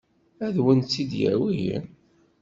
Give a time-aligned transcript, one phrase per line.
[0.45, 1.71] Ad wen-tt-id-yawi?